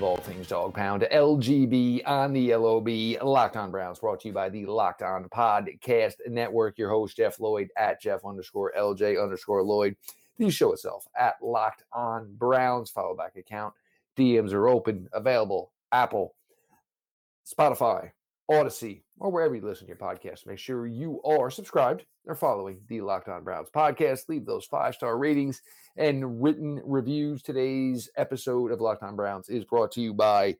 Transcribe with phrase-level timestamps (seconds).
[0.00, 1.06] of all things dog pound.
[1.12, 2.88] LGB on the LOB,
[3.22, 6.78] Locked On Browns, brought to you by the Locked On Podcast Network.
[6.78, 9.94] Your host, Jeff Lloyd, at Jeff underscore LJ underscore Lloyd.
[10.38, 12.88] The show itself at Locked On Browns.
[12.88, 13.74] Follow back account.
[14.16, 15.70] DMs are open, available.
[15.92, 16.34] Apple,
[17.46, 18.12] Spotify,
[18.50, 20.46] Audacy, or wherever you listen to your podcast.
[20.46, 24.30] Make sure you are subscribed or following the Locked On Browns podcast.
[24.30, 25.60] Leave those five star ratings
[25.96, 27.42] and written reviews.
[27.42, 30.56] Today's episode of Locked On Browns is brought to you by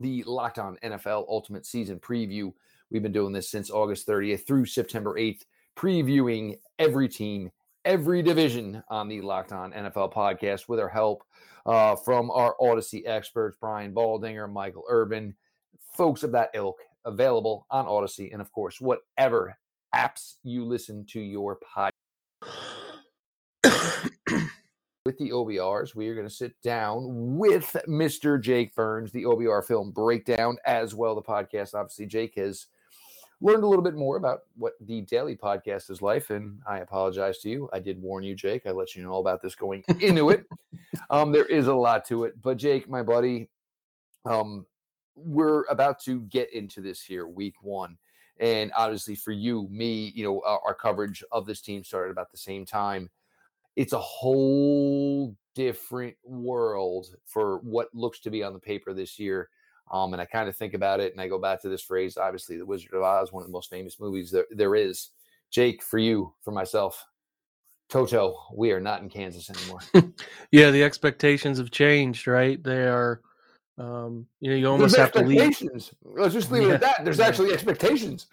[0.00, 2.52] the Locked On NFL Ultimate Season Preview.
[2.90, 5.42] We've been doing this since August 30th through September 8th,
[5.76, 7.50] previewing every team,
[7.84, 11.22] every division on the Locked On NFL podcast with our help
[11.66, 15.36] uh, from our Audacy experts, Brian Baldinger, Michael Urban,
[15.96, 19.56] folks of that ilk available on Audacy, and of course, whatever
[19.94, 21.90] apps you listen to your podcast.
[25.10, 28.40] With the OBRs, we are going to sit down with Mr.
[28.40, 31.74] Jake Burns, the OBR film breakdown, as well the podcast.
[31.74, 32.68] Obviously, Jake has
[33.40, 37.38] learned a little bit more about what the daily podcast is like, and I apologize
[37.38, 37.68] to you.
[37.72, 38.68] I did warn you, Jake.
[38.68, 40.46] I let you know all about this going into it.
[41.10, 43.48] Um, there is a lot to it, but Jake, my buddy,
[44.26, 44.64] um,
[45.16, 47.98] we're about to get into this here, week one.
[48.38, 52.30] And obviously, for you, me, you know, our, our coverage of this team started about
[52.30, 53.10] the same time.
[53.76, 59.48] It's a whole different world for what looks to be on the paper this year.
[59.90, 62.16] Um, and I kind of think about it and I go back to this phrase.
[62.16, 65.10] Obviously, The Wizard of Oz, one of the most famous movies there, there is.
[65.50, 67.04] Jake, for you, for myself,
[67.88, 69.80] Toto, we are not in Kansas anymore.
[70.52, 72.62] yeah, the expectations have changed, right?
[72.62, 73.20] They are,
[73.78, 75.60] um, you know, you almost have to leave.
[76.04, 77.04] Let's just leave it at that.
[77.04, 78.28] There's actually expectations.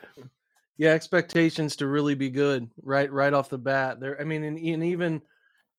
[0.78, 3.12] Yeah, expectations to really be good, right?
[3.12, 4.00] Right off the bat.
[4.00, 5.22] There, I mean, and, and even,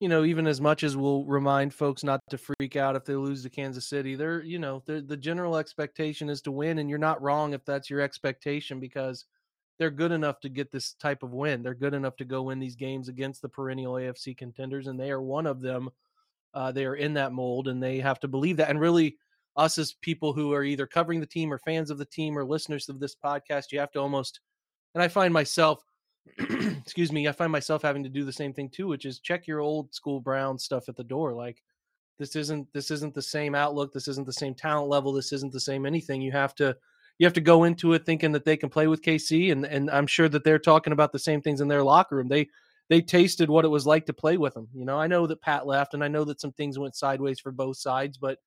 [0.01, 3.15] you know, even as much as we'll remind folks not to freak out if they
[3.15, 6.91] lose to Kansas City, they're, you know, they're, the general expectation is to win, and
[6.91, 9.25] you're not wrong if that's your expectation because
[9.79, 11.63] they're good enough to get this type of win.
[11.63, 15.11] They're good enough to go win these games against the perennial AFC contenders, and they
[15.13, 15.91] are one of them.
[16.55, 18.71] Uh, they are in that mold, and they have to believe that.
[18.71, 19.17] And really,
[19.57, 22.45] us as people who are either covering the team or fans of the team or
[22.45, 24.41] listeners of this podcast, you have to almost,
[24.95, 25.85] and I find myself,
[26.39, 29.47] excuse me, I find myself having to do the same thing too, which is check
[29.47, 31.33] your old school Brown stuff at the door.
[31.33, 31.63] Like
[32.19, 35.53] this isn't this isn't the same outlook, this isn't the same talent level, this isn't
[35.53, 36.21] the same anything.
[36.21, 36.77] You have to
[37.19, 39.91] you have to go into it thinking that they can play with KC, and and
[39.91, 42.29] I'm sure that they're talking about the same things in their locker room.
[42.29, 42.49] They
[42.89, 44.69] they tasted what it was like to play with them.
[44.75, 47.39] You know, I know that Pat left, and I know that some things went sideways
[47.39, 48.39] for both sides, but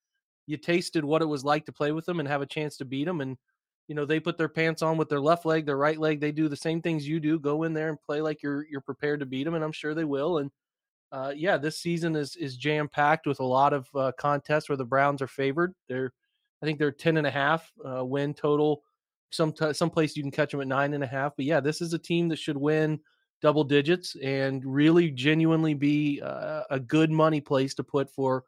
[0.47, 2.85] you tasted what it was like to play with them and have a chance to
[2.85, 3.21] beat them.
[3.21, 3.37] And
[3.91, 6.21] you know, they put their pants on with their left leg, their right leg.
[6.21, 7.37] They do the same things you do.
[7.37, 9.93] Go in there and play like you're you're prepared to beat them, and I'm sure
[9.93, 10.37] they will.
[10.37, 10.49] And
[11.11, 14.77] uh, yeah, this season is is jam packed with a lot of uh, contests where
[14.77, 15.73] the Browns are favored.
[15.89, 16.13] They're,
[16.63, 18.81] I think they're ten and a half uh, win total.
[19.29, 21.33] Some t- some place you can catch them at nine and a half.
[21.35, 22.97] But yeah, this is a team that should win
[23.41, 28.45] double digits and really genuinely be uh, a good money place to put for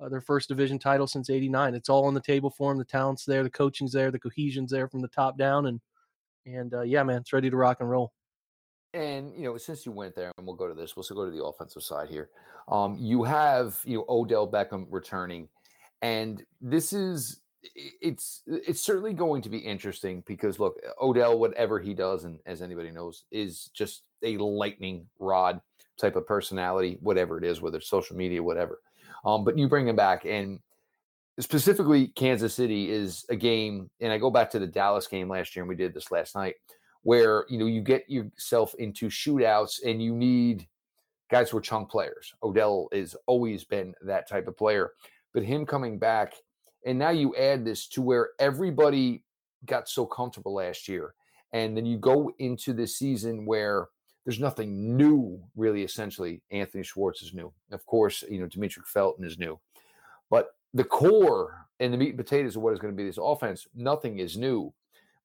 [0.00, 2.84] uh, their first division title since 89 it's all on the table for them the
[2.84, 5.80] talent's there the coaching's there the cohesion's there from the top down and
[6.46, 8.12] and uh, yeah man it's ready to rock and roll
[8.94, 11.36] And you know, since you went there, and we'll go to this, we'll go to
[11.36, 12.30] the offensive side here.
[12.68, 15.48] Um, you have you know Odell Beckham returning,
[16.00, 17.40] and this is
[17.74, 22.62] it's it's certainly going to be interesting because look, Odell, whatever he does, and as
[22.62, 25.60] anybody knows, is just a lightning rod
[25.98, 28.78] type of personality, whatever it is, whether it's social media, whatever.
[29.24, 30.60] Um, but you bring him back, and
[31.40, 35.56] specifically Kansas City is a game, and I go back to the Dallas game last
[35.56, 36.56] year, and we did this last night,
[37.02, 40.66] where you know you get yourself into shootouts, and you need
[41.30, 42.34] guys who are chunk players.
[42.42, 44.92] Odell has always been that type of player,
[45.32, 46.34] but him coming back,
[46.86, 49.24] and now you add this to where everybody
[49.64, 51.14] got so comfortable last year,
[51.52, 53.88] and then you go into this season where
[54.24, 55.82] there's nothing new, really.
[55.82, 57.52] Essentially, Anthony Schwartz is new.
[57.72, 59.58] Of course, you know Demetric Felton is new,
[60.30, 63.18] but the core and the meat and potatoes of what is going to be this
[63.20, 64.72] offense, nothing is new.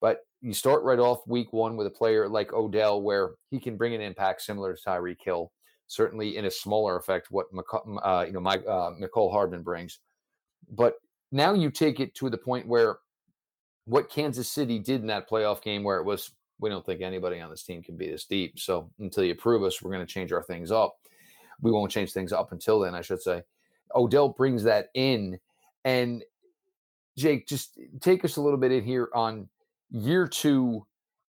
[0.01, 3.77] But you start right off week one with a player like Odell, where he can
[3.77, 5.51] bring an impact similar to Tyreek Hill,
[5.87, 9.99] certainly in a smaller effect, what McC- uh, you know, uh, Mecole Hardman brings.
[10.69, 10.95] But
[11.31, 12.97] now you take it to the point where
[13.85, 17.39] what Kansas City did in that playoff game, where it was We don't think anybody
[17.39, 18.59] on this team can be this deep.
[18.59, 20.97] So until you prove us, we're going to change our things up.
[21.61, 23.43] We won't change things up until then, I should say.
[23.95, 25.39] Odell brings that in.
[25.85, 26.23] And
[27.17, 29.47] Jake, just take us a little bit in here on
[29.91, 30.85] year two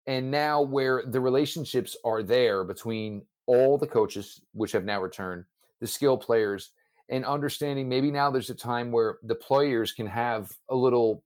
[0.07, 5.45] and now where the relationships are there between all the coaches, which have now returned,
[5.79, 6.71] the skill players,
[7.09, 11.23] and understanding maybe now there's a time where the players can have a little,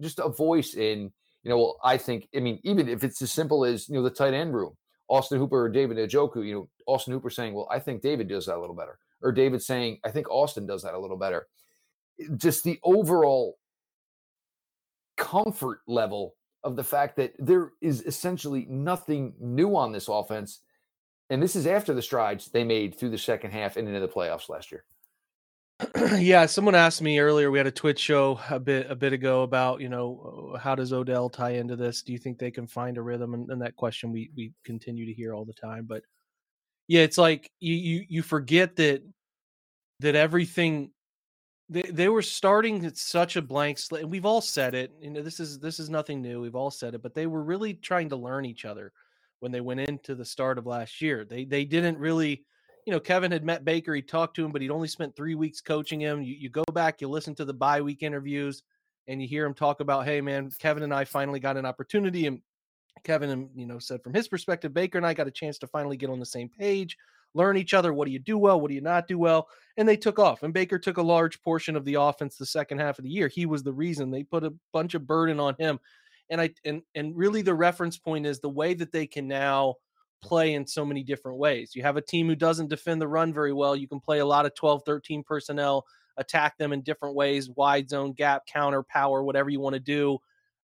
[0.00, 1.12] just a voice in,
[1.42, 4.02] you know, well, I think, I mean, even if it's as simple as, you know,
[4.02, 4.74] the tight end room,
[5.08, 8.46] Austin Hooper or David Njoku, you know, Austin Hooper saying, well, I think David does
[8.46, 8.98] that a little better.
[9.22, 11.46] Or David saying, I think Austin does that a little better.
[12.36, 13.58] Just the overall
[15.16, 20.60] comfort level of the fact that there is essentially nothing new on this offense.
[21.30, 24.08] And this is after the strides they made through the second half and into the
[24.08, 24.84] playoffs last year.
[26.18, 27.50] yeah, someone asked me earlier.
[27.50, 30.92] We had a Twitch show a bit a bit ago about you know how does
[30.92, 32.02] Odell tie into this?
[32.02, 33.34] Do you think they can find a rhythm?
[33.34, 35.84] And, and that question we we continue to hear all the time.
[35.88, 36.02] But
[36.88, 39.02] yeah, it's like you you you forget that
[40.00, 40.90] that everything
[41.68, 45.10] they, they were starting at such a blank slate and we've all said it you
[45.10, 47.74] know this is this is nothing new we've all said it but they were really
[47.74, 48.92] trying to learn each other
[49.40, 52.44] when they went into the start of last year they they didn't really
[52.88, 55.34] you know kevin had met baker he talked to him but he'd only spent three
[55.34, 58.62] weeks coaching him you, you go back you listen to the bye week interviews
[59.08, 62.26] and you hear him talk about hey man kevin and i finally got an opportunity
[62.26, 62.40] and
[63.04, 65.98] kevin you know said from his perspective baker and i got a chance to finally
[65.98, 66.96] get on the same page
[67.34, 67.92] learn each other.
[67.92, 68.58] What do you do well?
[68.58, 69.48] What do you not do well?
[69.76, 70.42] And they took off.
[70.42, 73.28] And Baker took a large portion of the offense the second half of the year.
[73.28, 75.78] He was the reason they put a bunch of burden on him.
[76.30, 79.74] And I and and really the reference point is the way that they can now
[80.20, 81.74] play in so many different ways.
[81.74, 83.76] You have a team who doesn't defend the run very well.
[83.76, 85.84] You can play a lot of 12, 13 personnel,
[86.16, 90.18] attack them in different ways, wide zone, gap, counter, power, whatever you want to do.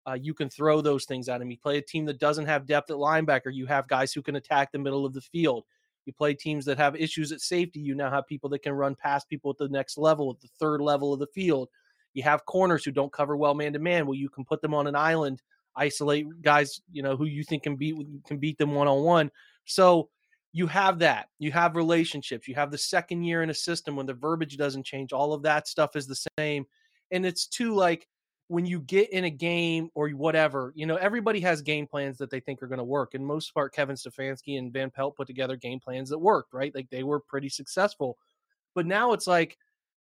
[0.06, 1.50] Uh, you can throw those things at him.
[1.50, 3.54] You play a team that doesn't have depth at linebacker.
[3.54, 5.64] You have guys who can attack the middle of the field.
[6.04, 7.80] You play teams that have issues at safety.
[7.80, 10.48] You now have people that can run past people at the next level, at the
[10.60, 11.70] third level of the field.
[12.12, 14.06] You have corners who don't cover well man to man.
[14.06, 15.42] Well, you can put them on an island,
[15.76, 19.30] isolate guys, you know, who you think can beat can beat them one on one.
[19.64, 20.08] So
[20.52, 21.28] you have that.
[21.38, 22.46] You have relationships.
[22.46, 25.12] You have the second year in a system when the verbiage doesn't change.
[25.12, 26.64] All of that stuff is the same,
[27.10, 28.08] and it's too like
[28.48, 32.30] when you get in a game or whatever, you know, everybody has game plans that
[32.30, 33.14] they think are going to work.
[33.14, 36.74] And most part, Kevin Stefanski and Van Pelt put together game plans that worked, right?
[36.74, 38.18] Like they were pretty successful.
[38.74, 39.56] But now it's like,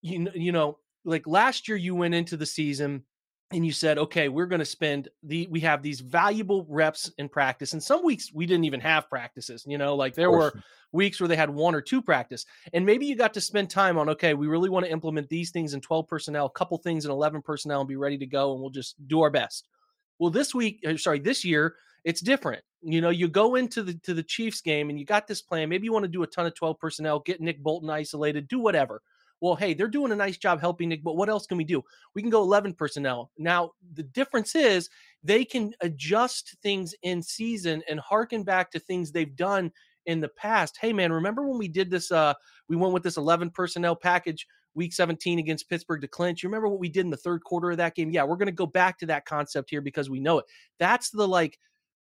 [0.02, 3.04] you, you know, like last year you went into the season
[3.52, 7.28] and you said, okay, we're going to spend the, we have these valuable reps in
[7.28, 7.74] practice.
[7.74, 10.52] And some weeks we didn't even have practices, you know, like there were
[10.90, 12.44] weeks where they had one or two practice.
[12.72, 15.50] And maybe you got to spend time on, okay, we really want to implement these
[15.50, 18.52] things in 12 personnel, a couple things in 11 personnel and be ready to go.
[18.52, 19.68] And we'll just do our best.
[20.18, 22.64] Well, this week, sorry, this year, it's different.
[22.82, 25.68] You know, you go into the to the Chiefs game and you got this plan.
[25.68, 28.58] Maybe you want to do a ton of 12 personnel, get Nick Bolton isolated, do
[28.58, 29.02] whatever
[29.40, 31.82] well, hey, they're doing a nice job helping Nick, but what else can we do?
[32.14, 33.30] We can go 11 personnel.
[33.38, 34.88] Now, the difference is
[35.22, 39.72] they can adjust things in season and harken back to things they've done
[40.06, 40.78] in the past.
[40.80, 42.10] Hey, man, remember when we did this?
[42.10, 42.34] Uh,
[42.68, 46.42] we went with this 11 personnel package week 17 against Pittsburgh to clinch.
[46.42, 48.10] You remember what we did in the third quarter of that game?
[48.10, 50.44] Yeah, we're going to go back to that concept here because we know it.
[50.78, 51.58] That's the like,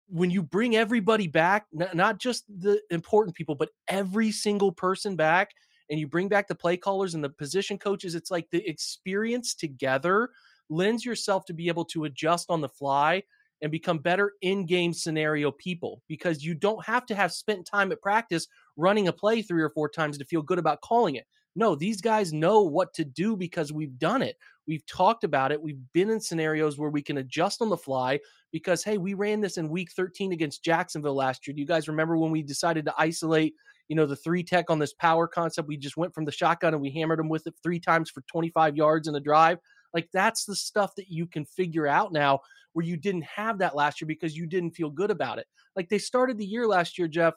[0.08, 5.52] when you bring everybody back, not just the important people, but every single person back,
[5.92, 9.54] and you bring back the play callers and the position coaches, it's like the experience
[9.54, 10.30] together
[10.70, 13.22] lends yourself to be able to adjust on the fly
[13.62, 18.02] and become better in-game scenario people because you don't have to have spent time at
[18.02, 21.28] practice running a play three or four times to feel good about calling it.
[21.56, 24.38] No, these guys know what to do because we've done it.
[24.68, 25.62] We've talked about it.
[25.62, 28.20] We've been in scenarios where we can adjust on the fly
[28.54, 31.54] because hey, we ran this in week 13 against Jacksonville last year.
[31.54, 33.56] Do you guys remember when we decided to isolate
[33.92, 35.68] you know, the three tech on this power concept.
[35.68, 38.22] We just went from the shotgun and we hammered them with it three times for
[38.22, 39.58] 25 yards in a drive.
[39.94, 42.40] Like that's the stuff that you can figure out now
[42.72, 45.48] where you didn't have that last year because you didn't feel good about it.
[45.76, 47.34] Like they started the year last year, Jeff.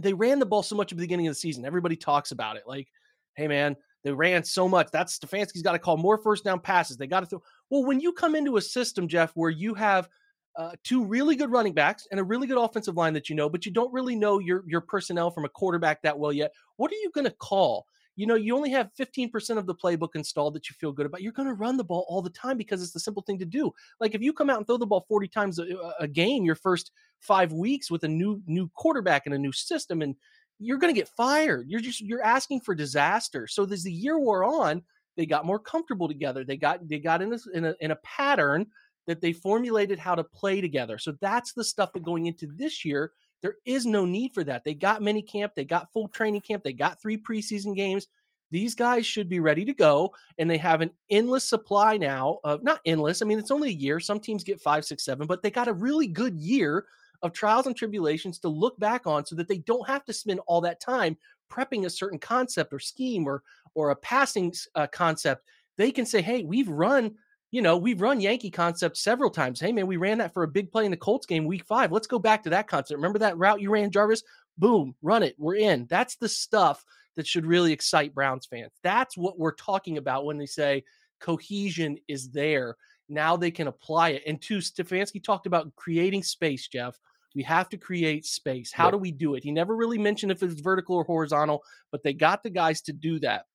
[0.00, 1.66] They ran the ball so much at the beginning of the season.
[1.66, 2.62] Everybody talks about it.
[2.66, 2.88] Like,
[3.34, 4.88] hey man, they ran so much.
[4.92, 6.96] That's Stefanski's got to call more first down passes.
[6.96, 7.42] They got to throw.
[7.68, 10.08] Well, when you come into a system, Jeff, where you have
[10.56, 13.48] uh, two really good running backs and a really good offensive line that you know,
[13.48, 16.52] but you don't really know your your personnel from a quarterback that well yet.
[16.76, 17.86] What are you going to call?
[18.14, 21.22] You know, you only have 15% of the playbook installed that you feel good about.
[21.22, 23.46] You're going to run the ball all the time because it's the simple thing to
[23.46, 23.72] do.
[24.00, 25.64] Like if you come out and throw the ball 40 times a,
[25.98, 30.02] a game your first 5 weeks with a new new quarterback and a new system
[30.02, 30.14] and
[30.58, 31.68] you're going to get fired.
[31.68, 33.46] You're just you're asking for disaster.
[33.46, 34.82] So as the year wore on,
[35.16, 36.44] they got more comfortable together.
[36.44, 38.66] They got they got in a, in a in a pattern
[39.06, 40.98] that they formulated how to play together.
[40.98, 44.64] So that's the stuff that going into this year, there is no need for that.
[44.64, 48.06] They got mini camp, they got full training camp, they got three preseason games.
[48.50, 52.62] These guys should be ready to go, and they have an endless supply now of
[52.62, 53.22] not endless.
[53.22, 53.98] I mean, it's only a year.
[53.98, 56.84] Some teams get five, six, seven, but they got a really good year
[57.22, 60.40] of trials and tribulations to look back on so that they don't have to spend
[60.46, 61.16] all that time
[61.50, 63.42] prepping a certain concept or scheme or
[63.74, 67.14] or a passing uh, concept they can say hey we've run
[67.52, 69.60] you know we've run yankee concept several times.
[69.60, 71.92] Hey man we ran that for a big play in the colts game week five.
[71.92, 72.96] Let's go back to that concept.
[72.96, 74.24] Remember that route you ran jarvis?
[74.58, 75.36] Boom run it.
[75.38, 75.86] We're in.
[75.88, 78.72] That's the stuff that should really excite browns fans.
[78.82, 80.82] That's what we're talking about when they say
[81.20, 82.76] cohesion is there.
[83.08, 84.22] Now they can apply it.
[84.26, 86.98] And two stefanski talked about creating space jeff.
[87.34, 88.72] We have to create space.
[88.72, 89.44] How do we do it?
[89.44, 92.92] He never really mentioned if it's vertical or horizontal, but they got the guys to
[92.92, 93.46] do that.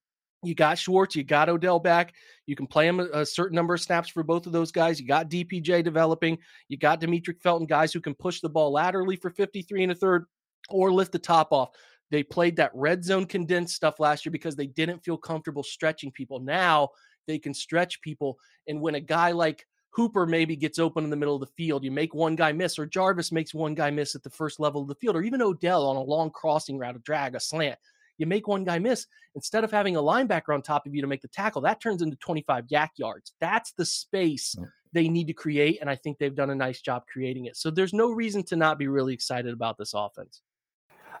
[0.44, 2.14] You got Schwartz, you got Odell back.
[2.46, 5.00] You can play him a, a, certain number of snaps for both of those guys.
[5.00, 6.38] You got DPJ developing.
[6.68, 9.94] You got Demetric Felton, guys who can push the ball laterally for 53 and a
[9.96, 10.26] third
[10.68, 11.70] or lift the top off.
[12.10, 16.12] They played that red zone condensed stuff last year because they didn't feel comfortable stretching
[16.12, 16.38] people.
[16.38, 16.90] Now
[17.26, 18.38] they can stretch people.
[18.68, 21.82] And when a guy like Hooper maybe gets open in the middle of the field.
[21.82, 24.82] You make one guy miss, or Jarvis makes one guy miss at the first level
[24.82, 27.78] of the field, or even Odell on a long crossing route, a drag, a slant.
[28.18, 29.06] You make one guy miss.
[29.34, 32.02] Instead of having a linebacker on top of you to make the tackle, that turns
[32.02, 33.32] into 25 YAC yards.
[33.40, 34.56] That's the space
[34.92, 35.78] they need to create.
[35.80, 37.56] And I think they've done a nice job creating it.
[37.56, 40.42] So there's no reason to not be really excited about this offense.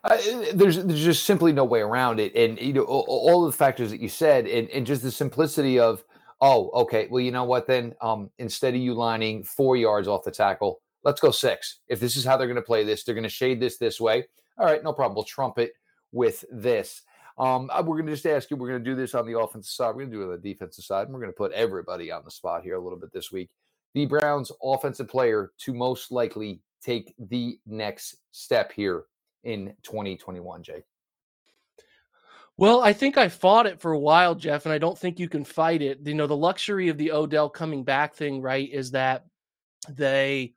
[0.04, 0.16] Uh,
[0.54, 3.90] there's there's just simply no way around it, and you know all, all the factors
[3.90, 6.04] that you said, and, and just the simplicity of
[6.40, 7.94] oh, okay, well, you know what then?
[8.00, 11.80] Um, instead of you lining four yards off the tackle, let's go six.
[11.88, 14.00] If this is how they're going to play this, they're going to shade this this
[14.00, 14.24] way.
[14.56, 15.14] All right, no problem.
[15.16, 15.72] We'll trump it
[16.12, 17.02] with this.
[17.38, 19.38] Um, uh, we're going to just ask you, we're going to do this on the
[19.38, 19.88] offensive side.
[19.88, 21.06] We're going to do it on the defensive side.
[21.06, 23.50] And we're going to put everybody on the spot here a little bit this week.
[23.94, 29.04] The Browns offensive player to most likely take the next step here
[29.44, 30.84] in 2021, Jake.
[32.56, 35.28] Well, I think I fought it for a while, Jeff, and I don't think you
[35.28, 36.00] can fight it.
[36.04, 39.26] You know, the luxury of the Odell coming back thing, right, is that
[39.88, 40.54] they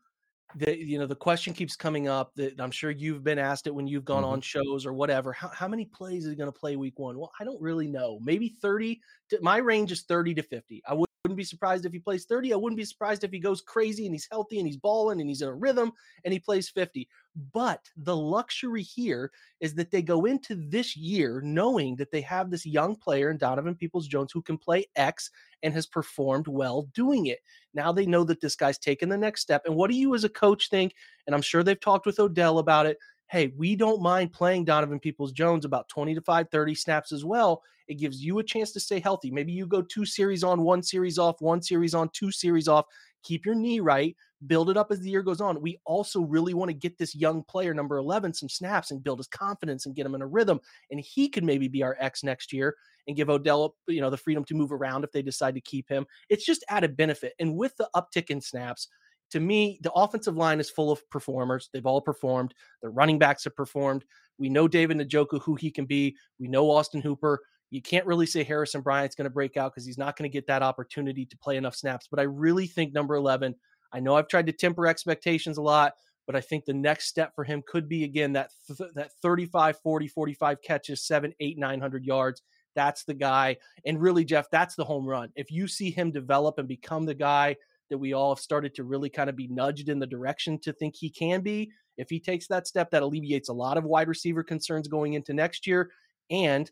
[0.56, 3.76] the you know the question keeps coming up that I'm sure you've been asked it
[3.76, 4.34] when you've gone mm-hmm.
[4.34, 5.32] on shows or whatever.
[5.34, 7.18] How, how many plays is he going to play week one?
[7.18, 8.20] Well, I don't really know.
[8.22, 9.02] Maybe 30.
[9.30, 10.84] To, my range is 30 to 50.
[10.88, 12.52] I would wouldn't be surprised if he plays 30.
[12.52, 15.30] I wouldn't be surprised if he goes crazy and he's healthy and he's balling and
[15.30, 15.92] he's in a rhythm
[16.26, 17.08] and he plays 50.
[17.54, 22.50] But the luxury here is that they go into this year knowing that they have
[22.50, 25.30] this young player in Donovan Peoples Jones who can play X
[25.62, 27.40] and has performed well doing it.
[27.76, 29.62] Now they know that this guy's taken the next step.
[29.66, 30.96] And what do you as a coach think?
[31.28, 32.98] And I'm sure they've talked with Odell about it
[33.32, 37.24] hey, we don't mind playing Donovan Peoples Jones about 20 to 5, 30 snaps as
[37.24, 37.64] well.
[37.92, 39.32] It gives you a chance to stay healthy.
[39.32, 42.86] Maybe you go two series on, one series off, one series on, two series off.
[43.24, 44.16] Keep your knee right,
[44.48, 45.62] build it up as the year goes on.
[45.62, 49.20] We also really want to get this young player, number 11, some snaps and build
[49.20, 50.62] his confidence and get him in a rhythm.
[50.90, 54.16] And he could maybe be our X next year and give Odell, you know, the
[54.16, 56.06] freedom to move around if they decide to keep him.
[56.30, 57.34] It's just added benefit.
[57.40, 58.88] And with the uptick in snaps,
[59.32, 61.70] to me, the offensive line is full of performers.
[61.74, 62.54] They've all performed.
[62.82, 64.06] The running backs have performed.
[64.38, 66.16] We know David Njoku, who he can be.
[66.40, 67.42] We know Austin Hooper.
[67.72, 70.34] You can't really say Harrison Bryant's going to break out because he's not going to
[70.34, 72.08] get that opportunity to play enough snaps.
[72.10, 73.56] But I really think number 11,
[73.94, 75.94] I know I've tried to temper expectations a lot,
[76.28, 79.80] but I think the next step for him could be, again, that, th- that 35,
[79.80, 82.42] 40, 45 catches, seven, eight, 900 yards.
[82.76, 83.58] That's the guy.
[83.86, 85.30] And really, Jeff, that's the home run.
[85.36, 87.56] If you see him develop and become the guy–
[87.92, 90.74] that we all have started to really kind of be nudged in the direction to
[90.74, 91.70] think he can be.
[91.98, 95.34] If he takes that step, that alleviates a lot of wide receiver concerns going into
[95.34, 95.92] next year.
[96.32, 96.72] And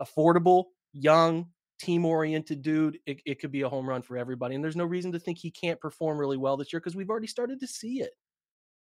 [0.00, 1.46] affordable, young,
[1.80, 4.54] team oriented dude, it, it could be a home run for everybody.
[4.54, 7.10] And there's no reason to think he can't perform really well this year because we've
[7.10, 8.12] already started to see it.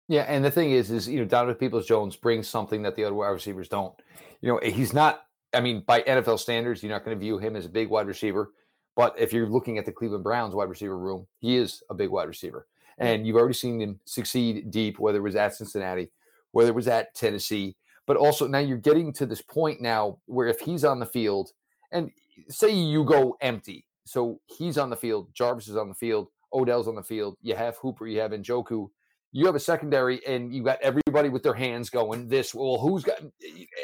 [0.10, 3.04] Yeah, and the thing is, is you know, Donovan Peoples Jones brings something that the
[3.04, 3.94] other wide receivers don't.
[4.42, 5.24] You know, he's not.
[5.54, 8.08] I mean, by NFL standards, you're not going to view him as a big wide
[8.08, 8.52] receiver.
[8.96, 12.10] But if you're looking at the Cleveland Browns wide receiver room, he is a big
[12.10, 12.68] wide receiver.
[12.98, 16.10] And you've already seen him succeed deep, whether it was at Cincinnati,
[16.52, 17.76] whether it was at Tennessee.
[18.08, 21.52] But also now you're getting to this point now where if he's on the field,
[21.92, 22.10] and
[22.50, 26.88] say you go empty, so he's on the field, Jarvis is on the field, Odell's
[26.88, 28.90] on the field, you have Hooper, you have Njoku,
[29.34, 32.56] you have a secondary, and you got everybody with their hands going this.
[32.56, 33.20] Well, who's got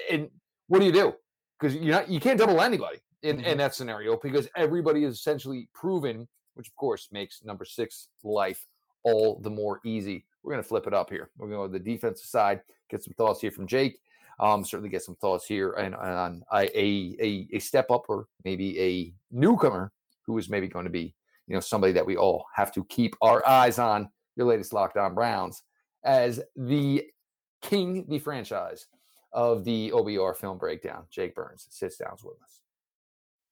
[0.09, 0.29] and
[0.67, 1.13] what do you do?
[1.59, 3.45] Because you're not you can't double anybody in, mm-hmm.
[3.45, 8.65] in that scenario because everybody is essentially proven, which of course makes number six life
[9.03, 10.25] all the more easy.
[10.43, 11.29] We're going to flip it up here.
[11.37, 13.99] We're going to go to the defensive side, get some thoughts here from Jake.
[14.43, 18.77] Um, certainly get some thoughts here and on a, a, a step up or maybe
[18.77, 19.93] a newcomer
[20.25, 21.15] who is maybe going to be
[21.47, 24.09] you know, somebody that we all have to keep our eyes on.
[24.35, 25.61] Your latest Locked On Browns
[26.03, 27.03] as the
[27.61, 28.87] king, the franchise
[29.31, 31.05] of the OBR film breakdown.
[31.11, 32.61] Jake Burns sits down with us.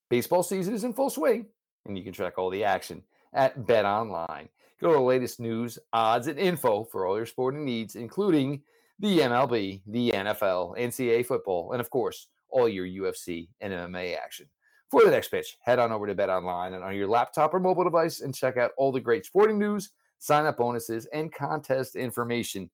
[0.09, 1.45] Baseball season is in full swing,
[1.85, 4.49] and you can track all the action at Bet Online.
[4.81, 8.63] Go to the latest news, odds, and info for all your sporting needs, including
[9.01, 14.45] the MLB, the NFL, NCAA football, and of course, all your UFC and MMA action.
[14.91, 17.59] For the next pitch, head on over to Bet Online and on your laptop or
[17.59, 19.89] mobile device and check out all the great sporting news,
[20.19, 22.69] sign up bonuses, and contest information.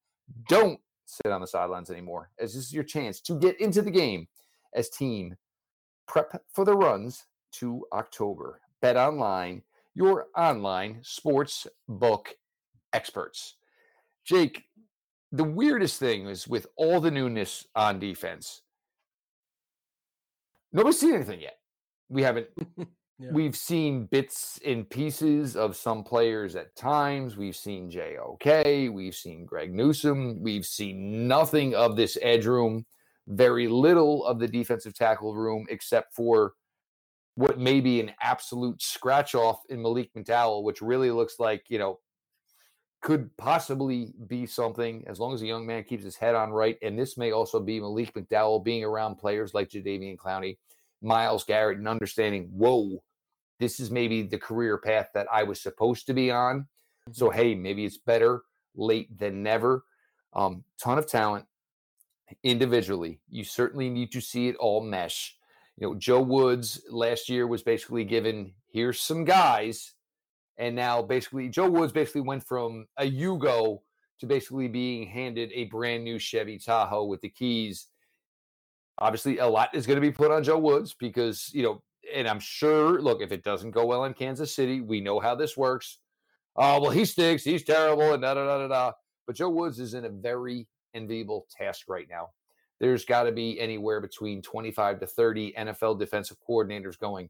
[0.49, 3.91] Don't sit on the sidelines anymore, as this is your chance to get into the
[3.91, 4.27] game
[4.73, 5.35] as team
[6.07, 8.59] prep for the runs to October.
[8.81, 9.61] Bet Online,
[9.93, 12.35] your online sports book
[12.91, 13.55] experts.
[14.25, 14.63] Jake,
[15.31, 18.61] the weirdest thing is with all the newness on defense,
[20.71, 21.57] nobody's seen anything yet.
[22.09, 22.47] We haven't.
[22.77, 23.31] yeah.
[23.31, 27.35] We've seen bits and pieces of some players at times.
[27.35, 28.93] We've seen JOK.
[28.93, 30.41] We've seen Greg Newsome.
[30.41, 32.85] We've seen nothing of this edge room.
[33.27, 36.53] Very little of the defensive tackle room, except for
[37.35, 41.77] what may be an absolute scratch off in Malik McDowell, which really looks like you
[41.77, 41.99] know
[43.01, 46.77] could possibly be something as long as the young man keeps his head on right.
[46.81, 50.57] And this may also be Malik McDowell being around players like Jadeveon Clowney,
[51.01, 53.03] Myles Garrett, and understanding, whoa,
[53.59, 56.67] this is maybe the career path that I was supposed to be on.
[57.11, 57.37] So, mm-hmm.
[57.37, 58.41] hey, maybe it's better
[58.75, 59.83] late than never.
[60.33, 61.45] Um, ton of talent
[62.43, 63.19] individually.
[63.29, 65.35] You certainly need to see it all mesh.
[65.77, 69.93] You know, Joe Woods last year was basically given here's some guys
[70.57, 73.79] and now basically Joe Woods basically went from a Yugo
[74.19, 77.87] to basically being handed a brand new Chevy Tahoe with the keys.
[78.97, 81.83] Obviously, a lot is going to be put on Joe Woods because, you know,
[82.13, 85.35] and I'm sure, look, if it doesn't go well in Kansas City, we know how
[85.35, 85.99] this works.
[86.55, 87.43] Oh, well, he stinks.
[87.43, 88.91] He's terrible and da da da da da.
[89.27, 92.29] But Joe Woods is in a very enviable task right now.
[92.79, 97.29] There's got to be anywhere between 25 to 30 NFL defensive coordinators going,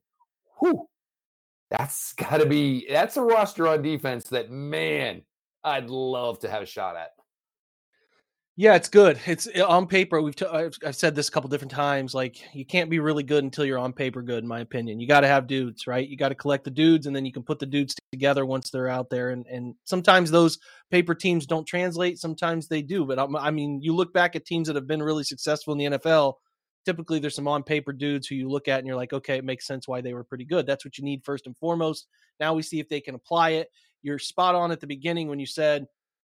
[0.59, 0.87] whew,
[1.69, 5.21] that's got to be that's a roster on defense that man
[5.63, 7.11] I'd love to have a shot at.
[8.59, 9.19] Yeah, it's good.
[9.27, 10.19] It's eh, on paper.
[10.19, 12.15] We've t- I've, I've said this a couple different times.
[12.15, 14.99] Like you can't be really good until you're on paper good, in my opinion.
[14.99, 16.07] You got to have dudes, right?
[16.07, 18.71] You got to collect the dudes, and then you can put the dudes together once
[18.71, 19.29] they're out there.
[19.29, 20.57] And and sometimes those
[20.89, 22.17] paper teams don't translate.
[22.17, 23.05] Sometimes they do.
[23.05, 25.97] But I mean, you look back at teams that have been really successful in the
[25.97, 26.33] NFL
[26.87, 29.43] typically there's some on paper dudes who you look at and you're like, okay, it
[29.43, 30.65] makes sense why they were pretty good.
[30.65, 32.07] That's what you need first and foremost.
[32.39, 33.69] Now we see if they can apply it.
[34.03, 35.85] You're spot on at the beginning when you said,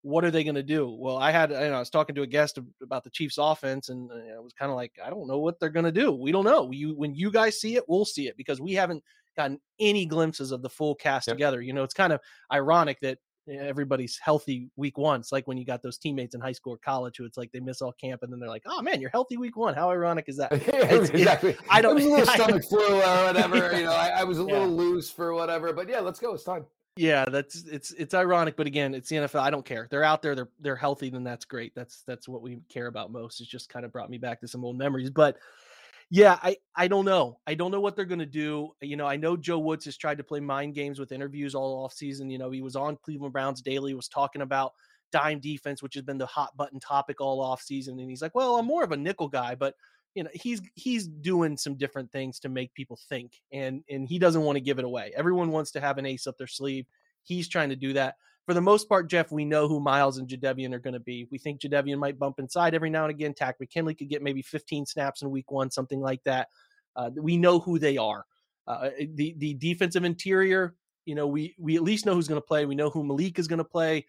[0.04, 0.90] what are they going to do?
[0.90, 3.90] Well, I had, you know, I was talking to a guest about the Chiefs offense
[3.90, 6.14] and uh, I was kind of like, I don't know what they're going to do.
[6.14, 6.72] We don't know.
[6.72, 9.04] You, when you guys see it, we'll see it because we haven't
[9.36, 11.36] gotten any glimpses of the full cast yep.
[11.36, 11.62] together.
[11.62, 12.22] You know, it's kind of
[12.54, 13.18] ironic that
[13.50, 15.20] Eh, everybody's healthy week one.
[15.20, 17.52] It's like when you got those teammates in high school or college who it's like
[17.52, 19.90] they miss all camp and then they're like, "Oh man, you're healthy week one." How
[19.90, 20.52] ironic is that?
[21.12, 21.52] exactly.
[21.52, 21.92] It, I don't.
[21.92, 23.78] It was a little stomach flu or whatever.
[23.78, 24.54] You know, I, I was a yeah.
[24.54, 25.72] little loose for whatever.
[25.74, 26.34] But yeah, let's go.
[26.34, 26.66] It's time.
[26.98, 29.40] Yeah, that's it's it's ironic, but again, it's the NFL.
[29.40, 29.88] I don't care.
[29.90, 30.36] They're out there.
[30.36, 31.10] They're they're healthy.
[31.10, 31.74] Then that's great.
[31.76, 33.40] That's that's what we care about most.
[33.40, 35.10] It's just kind of brought me back to some old memories.
[35.10, 35.38] But
[36.10, 37.39] yeah, I I don't know.
[37.46, 38.72] I don't know what they're going to do.
[38.82, 41.84] You know, I know Joe Woods has tried to play mind games with interviews all
[41.84, 42.30] off season.
[42.30, 44.74] You know, he was on Cleveland Browns Daily, was talking about
[45.12, 48.00] dime defense, which has been the hot button topic all off season.
[48.00, 49.76] And he's like, "Well, I'm more of a nickel guy, but
[50.15, 54.17] you know, he's he's doing some different things to make people think, and and he
[54.17, 55.12] doesn't want to give it away.
[55.15, 56.86] Everyone wants to have an ace up their sleeve.
[57.24, 58.15] He's trying to do that
[58.48, 61.28] for the most part, Jeff, we know who Myles and Jadeveon are going to be.
[61.30, 63.34] We think Jadeveon might bump inside every now and again.
[63.34, 66.48] Takk McKinley could get maybe 15 snaps in week one, something like that.
[66.96, 68.26] Uh, we know who they are.
[68.66, 72.40] Uh, eh, the the defensive interior, you know, we we at least know who's going
[72.40, 72.66] to play.
[72.66, 74.06] We know who Malik is going to play.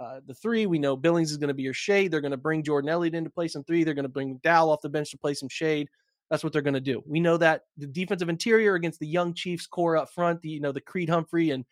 [0.00, 2.10] Uh, the three, we know Billings is going to be your shade.
[2.10, 3.84] They're going to bring Jordan Elliott in to play some three.
[3.84, 5.88] They're going to bring McDowell off the bench to play some shade.
[6.30, 7.02] That's what they're going to do.
[7.06, 10.60] We know that the defensive interior against the young Chiefs core up front, the, you
[10.60, 11.66] know, the Creed Humphrey and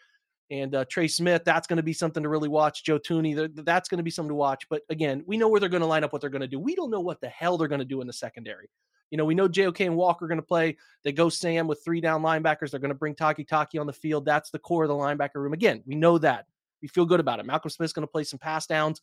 [0.50, 1.42] and uh, Trey Smith.
[1.44, 2.84] That's going to be something to really watch.
[2.84, 4.68] Joe Thuney, that's going to be something to watch.
[4.68, 6.58] But again, we know where they're going to line up, what they're going to do.
[6.58, 8.68] We don't know what the hell they're going to do in the secondary.
[9.10, 10.76] You know, we know JOK and Walker are going to play.
[11.02, 12.70] They go Sam with three down linebackers.
[12.70, 14.24] They're going to bring Takitaki on the field.
[14.24, 15.52] That's the core of the linebacker room.
[15.52, 16.46] Again, we know that.
[16.80, 17.46] We feel good about it.
[17.46, 19.02] Malcolm Smith's going to play some pass downs.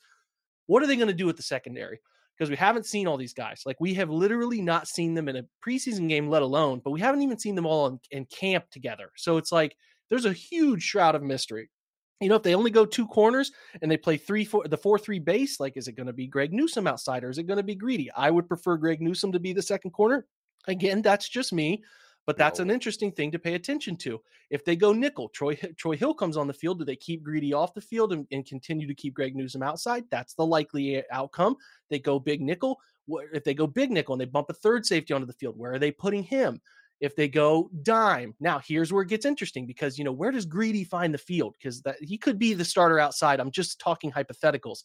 [0.67, 1.99] What are they going to do with the secondary?
[2.37, 3.63] Because we haven't seen all these guys.
[3.65, 6.99] Like we have literally not seen them in a preseason game, let alone, but we
[6.99, 9.11] haven't even seen them all in, in camp together.
[9.15, 9.75] So it's like
[10.09, 11.69] there's a huge shroud of mystery
[12.19, 14.97] you know, if they only go two corners and they play three, four, the four
[14.97, 17.57] three base, like, is it going to be Greg Newsome outside or is it going
[17.57, 18.09] to be Greedy?
[18.11, 20.25] I would prefer Greg Newsome to be the second corner.
[20.67, 21.83] Again, that's just me,
[22.25, 22.63] But that's No.
[22.63, 24.19] an interesting thing to pay attention to.
[24.49, 26.79] If they go nickel, Troy Troy Hill comes on the field.
[26.79, 30.03] Do they keep Greedy off the field and, and continue to keep Greg Newsome outside?
[30.09, 31.55] That's the likely uh, outcome.
[31.89, 32.79] They go big nickel.
[33.31, 35.73] If they go big nickel and they bump a third safety onto the field, where
[35.73, 36.59] are they putting him?
[36.99, 40.45] If they go dime, now here's where it gets interesting because you know where does
[40.45, 41.55] Greedy find the field?
[41.57, 43.39] Because that he could be the starter outside.
[43.39, 44.83] I'm just talking hypotheticals.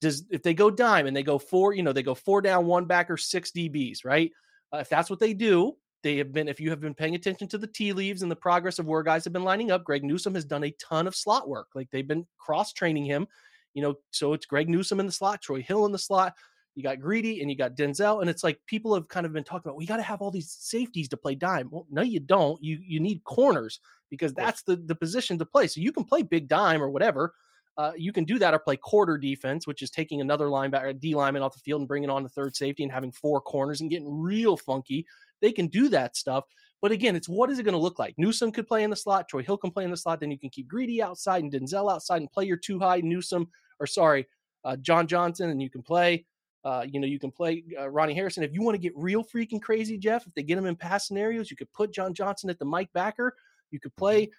[0.00, 2.66] Does if they go dime and they go four, you know, they go four down,
[2.66, 4.30] one back, or six DBs, right?
[4.72, 6.48] Uh, if that's what they do, they have been.
[6.48, 9.02] If you have been paying attention to the tea leaves and the progress of where
[9.02, 11.68] guys have been lining up, Greg Newsome has done a ton of slot work.
[11.74, 13.26] Like they've been cross training him,
[13.74, 13.94] you know.
[14.10, 16.34] So it's Greg Newsome in the slot, Troy Hill in the slot.
[16.80, 19.44] You got Greedy and you got Denzel, and it's like people have kind of been
[19.44, 19.76] talking about.
[19.76, 21.68] We got to have all these safeties to play dime.
[21.70, 22.62] Well, no, you don't.
[22.64, 25.66] You you need corners because that's the the position to play.
[25.66, 27.34] So you can play big dime or whatever.
[27.76, 31.14] Uh, you can do that or play quarter defense, which is taking another linebacker, D
[31.14, 33.90] lineman off the field and bringing on the third safety and having four corners and
[33.90, 35.06] getting real funky.
[35.42, 36.44] They can do that stuff.
[36.80, 38.14] But again, it's what is it going to look like?
[38.16, 39.28] Newsome could play in the slot.
[39.28, 40.20] Troy Hill can play in the slot.
[40.20, 43.48] Then you can keep Greedy outside and Denzel outside and play your two high Newsome
[43.78, 44.26] or sorry,
[44.64, 46.24] uh, John Johnson, and you can play.
[46.64, 48.42] Uh, you know, you can play uh, Ronnie Harrison.
[48.42, 51.06] If you want to get real freaking crazy, Jeff, if they get him in pass
[51.06, 53.34] scenarios, you could put John Johnson at the Mike backer.
[53.70, 54.30] You could play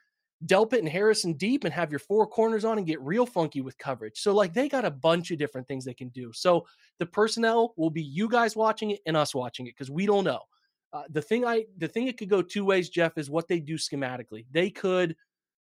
[0.46, 3.78] Delpit and Harrison deep and have your four corners on and get real funky with
[3.78, 4.20] coverage.
[4.20, 6.32] So, like, they got a bunch of different things they can do.
[6.34, 6.66] So,
[7.00, 10.24] the personnel will be you guys watching it and us watching it because we don't
[10.24, 10.42] know.
[10.94, 13.60] Uh, the thing I, the thing it could go two ways, Jeff, is what they
[13.60, 14.46] do schematically.
[14.52, 15.16] They could,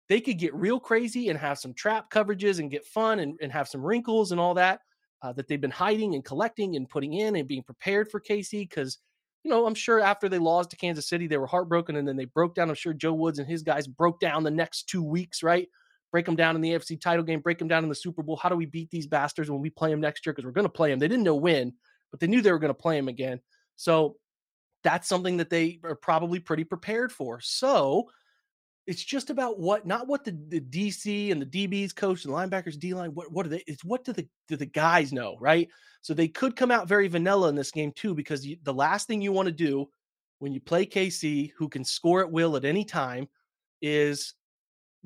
[0.08, 3.52] they could get real crazy and have some trap coverages and get fun and, and
[3.52, 4.82] have some wrinkles and all that
[5.22, 8.68] uh, that they've been hiding and collecting and putting in and being prepared for KC
[8.70, 9.00] because
[9.44, 12.18] you know, I'm sure after they lost to Kansas City, they were heartbroken and then
[12.18, 12.68] they broke down.
[12.68, 15.70] I'm sure Joe Woods and his guys broke down the next two weeks, right?
[16.12, 18.36] Break them down in the AFC title game, break them down in the Super Bowl.
[18.36, 20.34] How do we beat these bastards when we play them next year?
[20.34, 21.00] Because we're going to play them.
[21.00, 21.74] They didn't know when,
[22.12, 23.40] but they knew they were going to play them again.
[23.78, 24.18] So
[24.84, 27.40] that's something that they are probably pretty prepared for.
[27.40, 28.10] So
[28.88, 32.80] it's just about what, not what the, the DC and the DBs coach and linebackers
[32.80, 33.12] D line.
[33.12, 33.64] What what do they?
[33.68, 35.68] It's what do the do the guys know, right?
[36.02, 39.08] So they could come out very vanilla in this game too, because you, the last
[39.08, 39.88] thing you want to do
[40.40, 43.28] when you play KC, who can score at will at any time,
[43.82, 44.34] is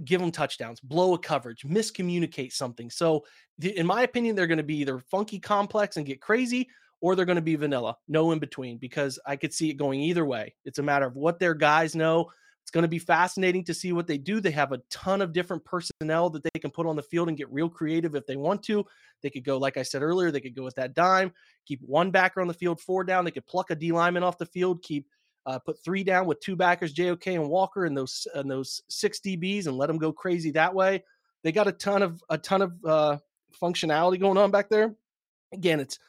[0.05, 2.89] give them touchdowns, blow a coverage, miscommunicate something.
[2.89, 3.25] So,
[3.61, 6.69] in my opinion, they're going to be either funky complex and get crazy,
[7.01, 10.01] or they're going to be vanilla, no in between, because I could see it going
[10.01, 10.53] either way.
[10.65, 12.29] It's a matter of what their guys know.
[12.62, 14.39] It's going to be fascinating to see what they do.
[14.39, 17.38] They have a ton of different personnel that they can put on the field and
[17.38, 18.86] get real creative if they want to.
[19.21, 21.34] They could go, like I said earlier, they could go with that dime,
[21.65, 23.26] keep one backer on the field, four down.
[23.26, 25.08] They could pluck a D lineman off the field, keep
[25.45, 29.19] uh, put three down with two backers, JOK and Walker, and those and those six
[29.19, 31.04] DBs, and let them go crazy that way.
[31.43, 33.17] They got a ton of a ton of uh,
[33.62, 34.95] functionality going on back there.
[35.54, 36.00] Again, it's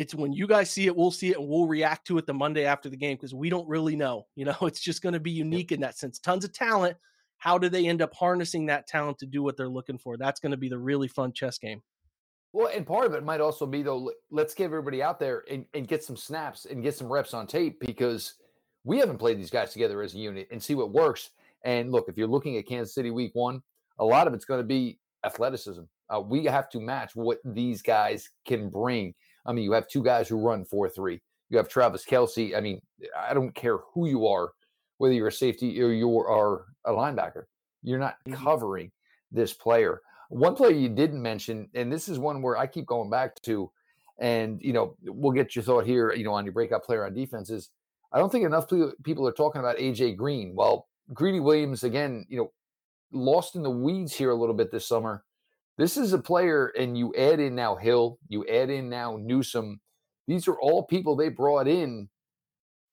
[0.00, 2.32] it's when you guys see it, we'll see it, and we'll react to it the
[2.32, 4.24] Monday after the game because we don't really know.
[4.34, 6.18] You know, it's just going to be unique in that sense.
[6.18, 6.96] Tons of talent.
[7.36, 10.16] How do they end up harnessing that talent to do what they're looking for?
[10.16, 11.82] That's going to be the really fun chess game.
[12.54, 15.44] Well, and part of it might also be though, let- let's get everybody out there
[15.50, 18.34] and, and get some snaps and get some reps on tape because
[18.84, 21.30] we haven't played these guys together as a unit and see what works.
[21.62, 23.62] And look, if you're looking at Kansas City week one,
[23.98, 25.82] a lot of it's going to be athleticism.
[26.08, 29.14] Uh, we have to match what these guys can bring.
[29.46, 31.20] I mean, you have two guys who run 4 3.
[31.48, 32.56] You have Travis Kelce.
[32.56, 32.80] I mean,
[33.16, 34.52] I don't care who you are,
[34.98, 37.44] whether you're a safety or you are a linebacker,
[37.82, 38.34] you're not Mhm.
[38.34, 38.92] covering
[39.32, 40.00] this player.
[40.28, 43.70] One player you didn't mention, and this is one where I keep going back to,
[44.18, 47.14] and you know, we'll get your thought here, you know, on your breakout player on
[47.14, 47.70] defense is
[48.12, 50.54] I don't think enough people people are talking about AJ Green.
[50.54, 52.52] Well, Greedy Williams again, you know,
[53.12, 55.24] lost in the weeds here a little bit this summer.
[55.80, 59.80] This is a player, and you add in now Hill, you add in now Newsome.
[60.26, 62.06] These are all people they brought in.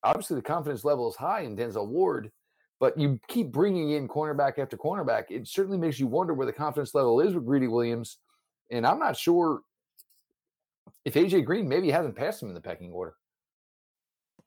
[0.04, 2.32] Obviously, the confidence level is high in Denzel Ward,
[2.80, 5.26] but you keep bringing in cornerback after cornerback.
[5.30, 8.20] It certainly makes you wonder where the confidence level is with Greedy Williams.
[8.72, 9.60] And I'm not sure
[11.04, 13.16] if AJ Green maybe hasn't passed him in the pecking order.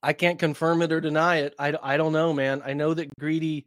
[0.02, 1.54] I can't confirm it or deny it.
[1.58, 2.62] I, I don't know, man.
[2.64, 3.66] I know that Greedy.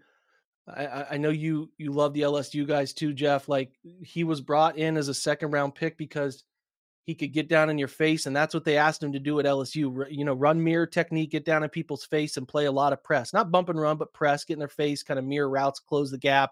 [0.67, 3.49] I- I, know you you love the LSU guys too, Jeff.
[3.49, 6.43] Like he was brought in as a second round pick because
[7.05, 9.39] he could get down in your face, and that's what they asked him to do
[9.39, 10.05] at LSU.
[10.09, 13.03] You know, run mirror technique, get down in people's face, and play a lot of
[13.03, 15.81] press, not bump and run, but press, get in their face, kind of mirror routes,
[15.81, 16.51] close the gap,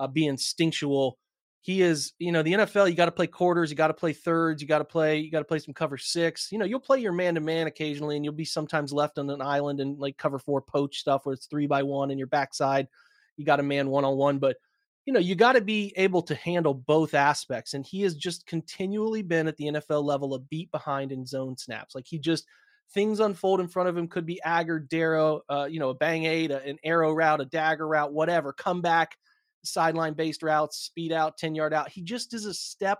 [0.00, 1.18] uh, be instinctual.
[1.60, 2.88] He is, you know, the NFL.
[2.88, 5.30] You got to play quarters, you got to play thirds, you got to play, you
[5.30, 6.50] got to play some cover six.
[6.50, 9.30] You know, you'll play your man to man occasionally, and you'll be sometimes left on
[9.30, 12.28] an island and like cover four poach stuff where it's three by one in your
[12.28, 12.88] backside.
[13.36, 14.56] You got a man one on one, but
[15.04, 17.74] you know, you got to be able to handle both aspects.
[17.74, 21.56] And he has just continually been at the NFL level a beat behind in zone
[21.56, 21.94] snaps.
[21.94, 22.44] Like he just
[22.92, 24.08] things unfold in front of him.
[24.08, 27.86] Could be Agger, Darrow, uh, you know, a bang aid, an arrow route, a dagger
[27.86, 28.52] route, whatever.
[28.52, 29.16] Come back,
[29.64, 31.88] sideline based routes, speed out, 10 yard out.
[31.88, 32.98] He just is a step,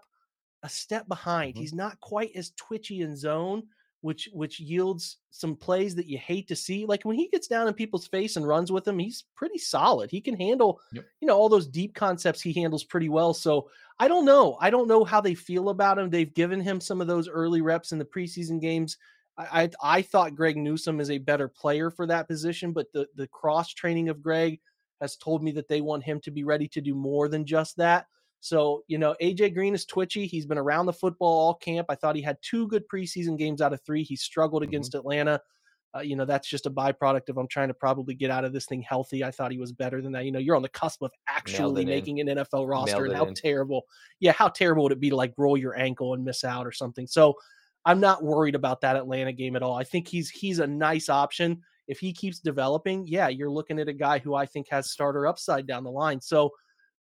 [0.62, 1.54] a step behind.
[1.54, 1.60] Mm-hmm.
[1.60, 3.64] He's not quite as twitchy in zone,
[4.06, 6.86] which which yields some plays that you hate to see.
[6.86, 10.12] Like when he gets down in people's face and runs with them, he's pretty solid.
[10.12, 11.04] He can handle, yep.
[11.20, 13.34] you know, all those deep concepts he handles pretty well.
[13.34, 14.58] So I don't know.
[14.60, 16.08] I don't know how they feel about him.
[16.08, 18.96] They've given him some of those early reps in the preseason games.
[19.36, 23.08] I, I, I thought Greg Newsome is a better player for that position, but the
[23.16, 24.60] the cross training of Greg
[25.00, 27.76] has told me that they want him to be ready to do more than just
[27.78, 28.06] that.
[28.40, 30.26] So, you know, AJ Green is twitchy.
[30.26, 31.86] He's been around the football all camp.
[31.88, 34.02] I thought he had two good preseason games out of three.
[34.02, 34.70] He struggled mm-hmm.
[34.70, 35.40] against Atlanta.
[35.96, 38.52] Uh, you know, that's just a byproduct of I'm trying to probably get out of
[38.52, 39.24] this thing healthy.
[39.24, 40.24] I thought he was better than that.
[40.24, 42.28] You know, you're on the cusp of actually making in.
[42.28, 43.84] an NFL roster, and how terrible,
[44.20, 46.72] yeah, how terrible would it be to like roll your ankle and miss out or
[46.72, 47.06] something?
[47.06, 47.34] So,
[47.86, 49.74] I'm not worried about that Atlanta game at all.
[49.74, 53.88] I think he's he's a nice option if he keeps developing, yeah, you're looking at
[53.88, 56.20] a guy who I think has starter upside down the line.
[56.20, 56.50] So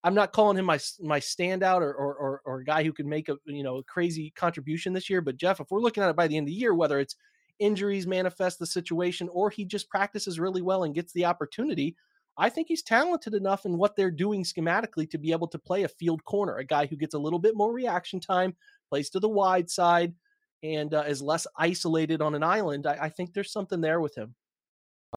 [0.04, 3.08] I'm not calling him my my standout or or or, or a guy who can
[3.08, 5.22] make a you know a crazy contribution this year.
[5.22, 7.16] But Jeff, if we're looking at it by the end of the year, whether it's
[7.60, 11.96] injuries manifest the situation or he just practices really well and gets the opportunity,
[12.38, 15.84] I think he's talented enough in what they're doing schematically to be able to play
[15.84, 18.56] a field corner, a guy who gets a little bit more reaction time,
[18.90, 20.16] plays to the wide side,
[20.64, 22.88] and uh, is less isolated on an island.
[22.88, 24.34] I, I think there's something there with him.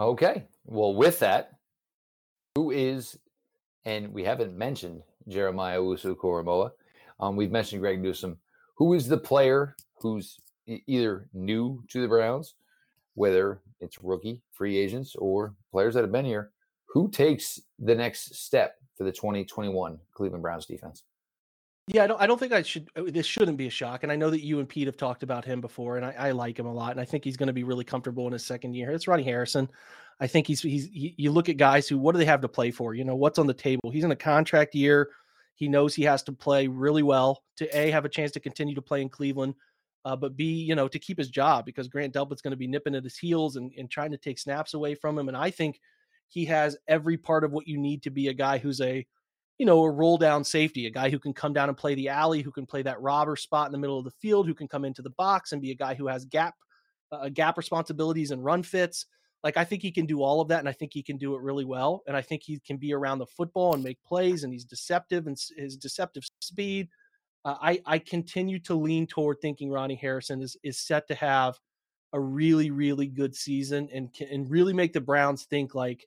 [0.01, 0.45] Okay.
[0.67, 1.53] Well, with that,
[2.57, 3.19] who is,
[3.85, 6.71] and we haven't mentioned Jeremiah Owusu
[7.21, 8.39] Um, we've mentioned Greg Newsome.
[8.77, 12.55] Who is the player who's either new to the Browns,
[13.15, 16.51] whether it's rookie, free agents, or players that have been here?
[16.87, 21.05] Who takes the next step for the 2021 Cleveland Browns defense?
[21.87, 22.21] Yeah, I don't.
[22.23, 22.89] I don't think I should.
[22.97, 24.05] Uh, this shouldn't be a shock.
[24.05, 26.31] And I know that you and Pete have talked about him before, and I, I
[26.31, 26.93] like him a lot.
[26.93, 28.91] And I think he's going to be really comfortable in his second year.
[28.91, 29.69] It's Ronnie Harrison.
[30.19, 30.87] I think he's he's.
[30.87, 32.95] He, you look at guys who what do they have to play for?
[32.95, 33.91] You know what's on the table.
[33.91, 35.11] He's in a contract year.
[35.57, 38.75] He knows he has to play really well to a have a chance to continue
[38.75, 39.55] to play in Cleveland,
[40.07, 42.67] uh, but b you know to keep his job because Grant Delpit's going to be
[42.67, 45.29] nipping at his heels and, and trying to take snaps away from him.
[45.29, 45.81] And I think
[46.29, 49.07] he has every part of what you need to be a guy who's a
[49.59, 52.09] you know, a roll down safety, a guy who can come down and play the
[52.09, 54.69] alley, who can play that robber spot in the middle of the field, who can
[54.69, 56.55] come into the box and be a guy who has gap
[57.13, 59.07] uh, gap responsibilities and run fits.
[59.45, 61.35] Like I think he can do all of that, and I think he can do
[61.35, 62.03] it really well.
[62.07, 65.27] And I think he can be around the football and make plays, and he's deceptive
[65.27, 66.89] and his deceptive speed.
[67.45, 71.59] Uh, I I continue to lean toward thinking Ronnie Harrison is is set to have
[72.13, 76.07] a really really good season and can and really make the Browns think like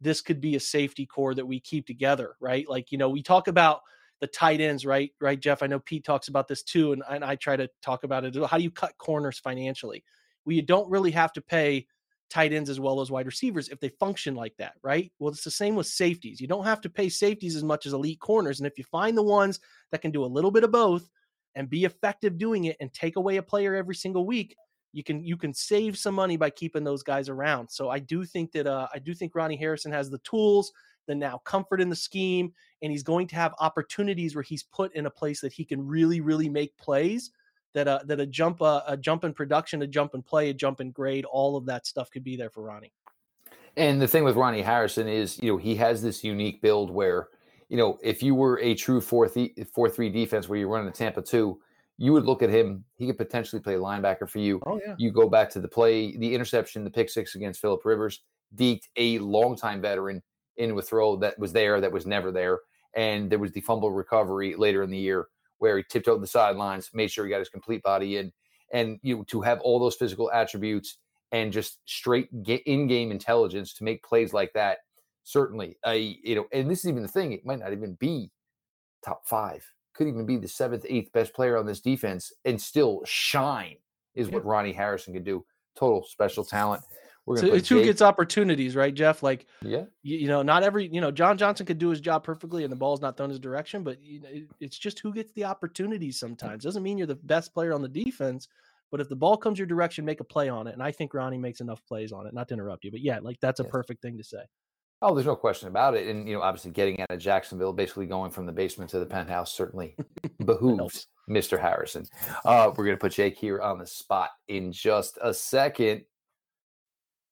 [0.00, 2.68] this could be a safety core that we keep together, right?
[2.68, 3.80] Like, you know, we talk about
[4.20, 5.10] the tight ends, right?
[5.20, 5.62] Right, Jeff?
[5.62, 8.36] I know Pete talks about this too, and, and I try to talk about it.
[8.46, 10.04] How do you cut corners financially?
[10.44, 11.86] We don't really have to pay
[12.30, 15.10] tight ends as well as wide receivers if they function like that, right?
[15.18, 16.40] Well, it's the same with safeties.
[16.40, 18.60] You don't have to pay safeties as much as elite corners.
[18.60, 19.58] And if you find the ones
[19.90, 21.08] that can do a little bit of both
[21.56, 24.54] and be effective doing it and take away a player every single week,
[24.92, 27.68] you can you can save some money by keeping those guys around.
[27.70, 30.72] So I do think that uh, I do think Ronnie Harrison has the tools,
[31.06, 34.94] the now comfort in the scheme, and he's going to have opportunities where he's put
[34.94, 37.30] in a place that he can really really make plays.
[37.72, 40.54] That uh, that a jump uh, a jump in production, a jump in play, a
[40.54, 42.92] jump in grade, all of that stuff could be there for Ronnie.
[43.76, 47.28] And the thing with Ronnie Harrison is, you know, he has this unique build where,
[47.68, 49.30] you know, if you were a true four
[49.72, 51.60] four three defense where you're running the Tampa two
[52.00, 52.82] you would look at him.
[52.96, 54.58] He could potentially play linebacker for you.
[54.64, 54.94] Oh yeah.
[54.96, 58.22] You go back to the play, the interception, the pick six against Philip Rivers,
[58.56, 60.22] deked a longtime veteran
[60.56, 62.60] into a throw that was there that was never there,
[62.96, 66.88] and there was the fumble recovery later in the year where he tiptoed the sidelines,
[66.94, 68.32] made sure he got his complete body in,
[68.72, 70.96] and you know, to have all those physical attributes
[71.32, 72.30] and just straight
[72.64, 74.78] in-game intelligence to make plays like that.
[75.24, 78.30] Certainly, I you know, and this is even the thing; it might not even be
[79.04, 83.02] top five could even be the seventh, eighth best player on this defense and still
[83.04, 83.76] shine
[84.14, 85.44] is what Ronnie Harrison could do.
[85.76, 86.82] Total special talent.
[87.26, 89.22] We're so it's who gets opportunities, right, Jeff?
[89.22, 92.24] Like, yeah, you, you, know, not every, you know, John Johnson could do his job
[92.24, 95.32] perfectly and the ball's not thrown his direction, but you know, it's just who gets
[95.32, 96.64] the opportunities sometimes.
[96.64, 98.48] Doesn't mean you're the best player on the defense,
[98.90, 100.72] but if the ball comes your direction, make a play on it.
[100.74, 102.34] And I think Ronnie makes enough plays on it.
[102.34, 103.70] Not to interrupt you, but yeah, like that's a yes.
[103.70, 104.42] perfect thing to say.
[105.02, 106.08] Oh, there's no question about it.
[106.08, 109.06] And, you know, obviously getting out of Jacksonville, basically going from the basement to the
[109.06, 109.96] penthouse certainly
[110.44, 111.58] behooves Mr.
[111.58, 112.06] Harrison.
[112.44, 116.04] Uh, we're going to put Jake here on the spot in just a second.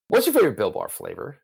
[0.09, 1.39] What's your favorite Built Bar flavor?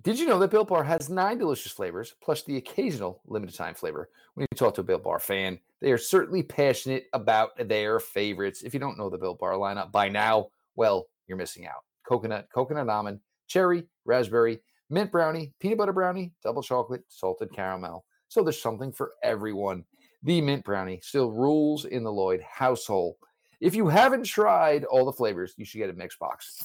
[0.00, 3.74] Did you know that Built Bar has nine delicious flavors, plus the occasional limited time
[3.74, 4.08] flavor?
[4.34, 8.62] When you talk to a Built Bar fan, they are certainly passionate about their favorites.
[8.62, 11.84] If you don't know the Built Bar lineup by now, well, you're missing out.
[12.08, 18.04] Coconut, coconut almond, cherry, raspberry, mint brownie, peanut butter brownie, double chocolate, salted caramel.
[18.28, 19.84] So there's something for everyone.
[20.22, 23.16] The mint brownie still rules in the Lloyd household.
[23.60, 26.64] If you haven't tried all the flavors, you should get a mix box.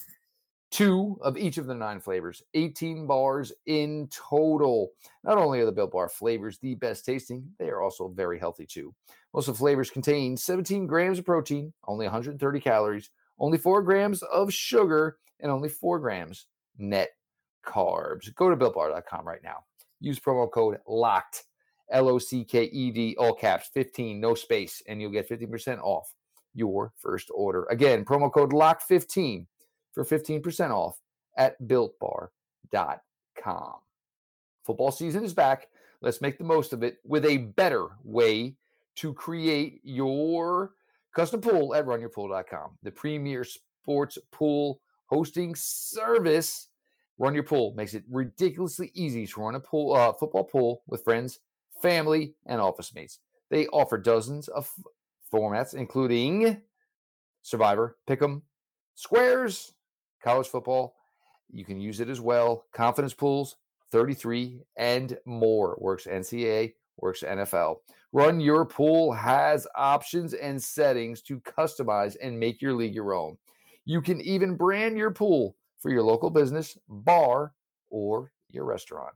[0.72, 4.90] Two of each of the nine flavors, 18 bars in total.
[5.24, 8.66] Not only are the Built Bar flavors the best tasting, they are also very healthy
[8.66, 8.94] too.
[9.36, 14.24] Most of the flavors contain 17 grams of protein, only 130 calories, only 4 grams
[14.24, 16.48] of sugar, and only 4 grams
[16.80, 17.10] net
[17.66, 18.34] carbs.
[18.36, 19.64] Go to builtbar.com right now.
[20.00, 21.44] Use promo code LOCKED,
[21.92, 25.80] L O C K E D, all caps, 15, no space, and you'll get 15%
[25.82, 26.14] off
[26.54, 27.66] your first order.
[27.70, 29.46] Again, promo code LOCKED15
[29.94, 31.00] for 15% off
[31.38, 32.30] at builtbar.com.
[34.66, 35.68] Football season is back.
[36.02, 38.56] Let's make the most of it with a better way
[38.98, 40.74] to create your
[41.16, 46.70] custom pool at runyourpool.com, the premier sports pool hosting service.
[47.20, 51.04] Run Your Pool makes it ridiculously easy to run a pool, uh, football pool with
[51.04, 51.40] friends,
[51.82, 53.20] family, and office mates.
[53.50, 54.70] They offer dozens of
[55.32, 56.62] formats, including
[57.44, 58.42] Survivor, Pick'em,
[58.96, 59.74] Squares,
[60.24, 60.96] college football.
[61.52, 62.66] You can use it as well.
[62.74, 63.58] Confidence pools,
[63.92, 65.78] 33 and more.
[65.80, 67.78] Works NCAA, works NFL.
[68.12, 73.38] Run Your Pool has options and settings to customize and make your league your own.
[73.86, 77.52] You can even brand your pool for your local business, bar,
[77.90, 79.14] or your restaurant.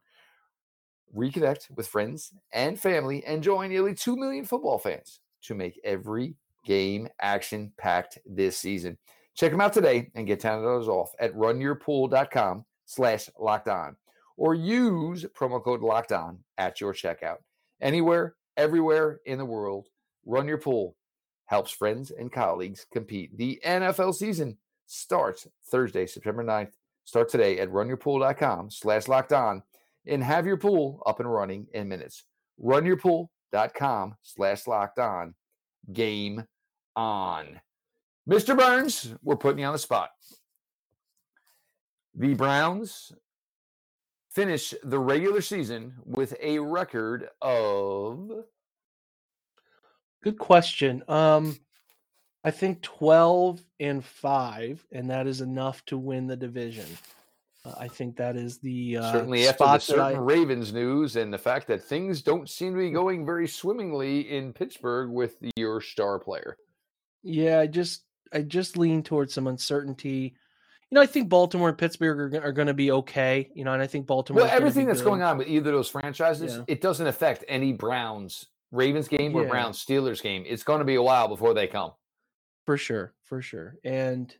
[1.16, 6.36] Reconnect with friends and family and join nearly 2 million football fans to make every
[6.66, 8.98] game action packed this season.
[9.34, 13.96] Check them out today and get $10 off at runyourpool.com slash locked on
[14.36, 17.38] or use promo code locked on at your checkout.
[17.80, 19.88] Anywhere, everywhere in the world,
[20.26, 20.98] Run Your Pool
[21.46, 23.38] helps friends and colleagues compete.
[23.38, 26.72] The NFL season starts Thursday, September 9th.
[27.06, 29.64] Start today at runyourpool.com slash locked on
[30.06, 32.24] and have your pool up and running in minutes.
[32.62, 35.36] Runyourpool.com slash locked on.
[35.94, 36.44] Game
[36.96, 37.62] on.
[38.28, 38.58] Mr.
[38.58, 40.10] Burns, we're putting you on the spot.
[42.16, 43.14] The Browns
[44.32, 48.32] finish the regular season with a record of
[50.24, 51.04] Good question.
[51.08, 51.56] Um,
[52.48, 56.86] I think 12 and 5, and that is enough to win the division.
[57.66, 61.34] Uh, I think that is the uh, certainly after the certain I, Ravens news and
[61.34, 65.82] the fact that things don't seem to be going very swimmingly in Pittsburgh with your
[65.82, 66.56] star player.
[67.22, 70.34] yeah, I just I just lean towards some uncertainty.
[70.90, 73.50] You know, I think Baltimore and Pittsburgh are, are going to be okay.
[73.56, 74.44] You know, and I think Baltimore.
[74.44, 76.64] Well, everything that's going on with either of those franchises, Yeah.
[76.70, 79.50] it doesn't affect any Browns Ravens game or Yeah.
[79.50, 80.46] Browns Steelers game.
[80.48, 81.92] It's going to be a while before they come.
[82.68, 83.78] For sure, for sure.
[83.86, 84.36] And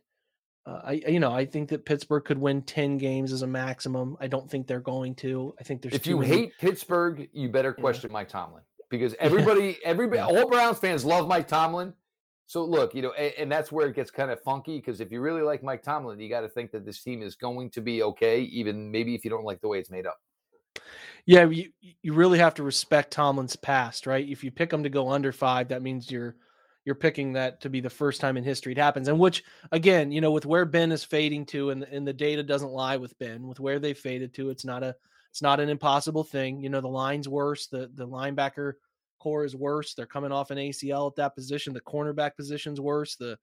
[0.66, 4.18] uh, I, you know, I think that Pittsburgh could win ten games as a maximum.
[4.20, 5.54] I don't think they're going to.
[5.58, 7.80] I think there's if you many- hate Pittsburgh, you better Yeah.
[7.80, 10.26] question Mike Tomlin because everybody, everybody, Yeah.
[10.26, 11.94] all Browns fans love Mike Tomlin.
[12.46, 15.10] So look, you know, and, and that's where it gets kind of funky because if
[15.10, 17.80] you really like Mike Tomlin, you got to think that this team is going to
[17.80, 20.18] be okay, even maybe if you don't like the way it's made up.
[21.24, 21.70] Yeah, you
[22.02, 24.26] you really have to respect Tomlin's past, right?
[24.28, 26.36] If you pick him to go under five, that means you're
[26.88, 29.08] you're picking that to be the first time in history it happens.
[29.08, 32.42] And which again, you know, with where Ben is fading to, and and the data
[32.42, 34.96] doesn't lie with Ben, with where they faded to, it's not a
[35.30, 36.62] it's not an impossible thing.
[36.62, 38.72] You know, the line's worse, the the linebacker
[39.18, 39.92] corps is worse.
[39.92, 41.74] They're coming off an ACL at that position.
[41.74, 43.16] The cornerback position's worse.
[43.16, 43.38] The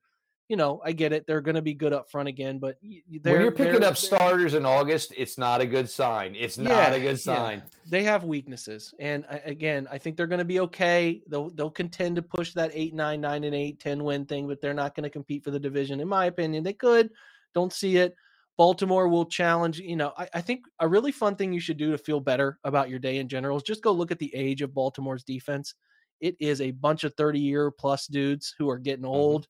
[0.48, 1.26] you know, I get it.
[1.26, 3.82] They're going to be good up front again, but y- y- they're when you're picking
[3.82, 6.36] up starters in August, it's not a good sign.
[6.36, 7.34] It's not Yeah, a good yeah.
[7.36, 7.62] sign.
[7.88, 12.16] they have weaknesses and again i think they're going to be okay they'll they'll contend
[12.16, 15.04] to push that 8 9 9 and 8 10 win thing but they're not going
[15.04, 17.10] to compete for the division in my opinion they could
[17.54, 18.14] don't see it
[18.58, 21.92] baltimore will challenge you know I, I think a really fun thing you should do
[21.92, 24.62] to feel better about your day in general is just go look at the age
[24.62, 25.74] of baltimore's defense
[26.20, 29.14] it is a bunch of 30 year plus dudes who are getting mm-hmm.
[29.14, 29.46] old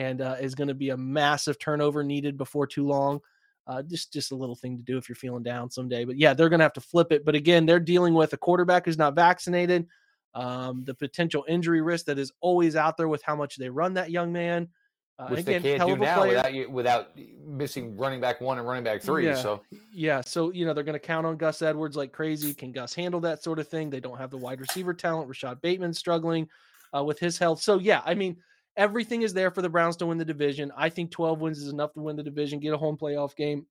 [0.00, 3.20] and uh, is going to be a massive turnover needed before too long
[3.70, 6.04] uh, just just a little thing to do if you're feeling down someday.
[6.04, 7.24] But yeah, they're going to have to flip it.
[7.24, 9.86] But again, they're dealing with a quarterback who's not vaccinated,
[10.34, 13.94] um, the potential injury risk that is always out there with how much they run
[13.94, 14.68] that young man.
[15.20, 16.36] Uh, Which again, they can't do now player.
[16.36, 17.08] without you, without
[17.46, 19.26] missing running back one and running back three.
[19.26, 19.34] Yeah.
[19.36, 19.60] So
[19.92, 22.54] Yeah, so you know they're going to count on Gus Edwards like crazy.
[22.54, 23.90] Can Gus handle that sort of thing?
[23.90, 25.28] They don't have the wide receiver talent.
[25.28, 26.48] Rashod Bateman struggling
[26.96, 27.60] uh, with his health.
[27.62, 28.38] So yeah, I mean
[28.80, 30.72] everything is there for the Browns to win the division.
[30.74, 33.66] I think 12 wins is enough to win the division, get a home playoff game.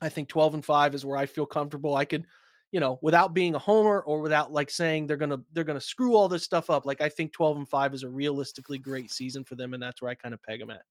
[0.00, 1.96] I think 12 and 5 is where I feel comfortable.
[1.96, 2.24] I could,
[2.70, 5.78] you know, without being a homer or without like saying they're going to they're going
[5.78, 6.86] to screw all this stuff up.
[6.86, 10.00] Like I think 12 and 5 is a realistically great season for them and that's
[10.00, 10.82] where I kind of peg them at.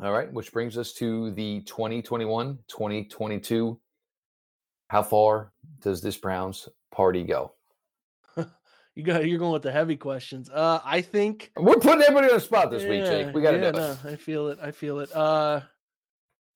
[0.00, 3.80] All right, which brings us to the 2021 2022.
[4.88, 7.52] How far does this Browns party go?
[9.00, 10.50] You got you're going with the heavy questions.
[10.50, 13.34] Uh I think we're putting everybody on the spot this yeah, week, Jake.
[13.34, 13.98] We got to yeah, do no, it.
[14.04, 14.58] I feel it.
[14.62, 15.10] I feel it.
[15.14, 15.62] Uh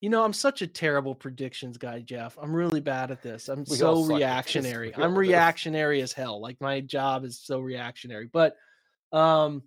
[0.02, 2.36] you know, I'm such a terrible predictions guy, Jeff.
[2.40, 3.48] I'm really bad at this.
[3.48, 4.18] I'm We so suck at this.
[4.18, 4.94] reactionary.
[4.94, 6.38] I'm reactionary as hell.
[6.38, 8.28] Like my job is so reactionary.
[8.30, 8.56] But
[9.12, 9.62] um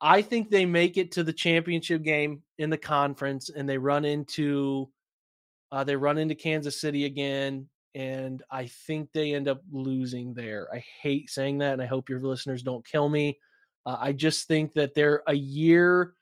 [0.00, 4.04] I think they make it to the championship game in the conference and they run
[4.04, 4.90] into
[5.70, 10.68] uh they run into Kansas City again and I think they end up losing there.
[10.72, 13.40] I hate saying that and I hope your listeners don't kill me.
[13.84, 16.14] Uh, I just think that they're a year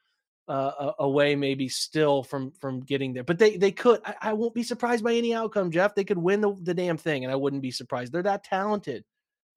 [0.48, 3.24] uh, away, maybe still from from getting there.
[3.24, 4.00] But they they could.
[4.06, 5.94] I, I won't be surprised by any outcome, Jeff.
[5.94, 8.10] They could win the, the damn thing, and I wouldn't be surprised.
[8.10, 9.04] They're that talented.